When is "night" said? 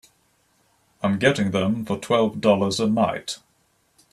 2.87-3.37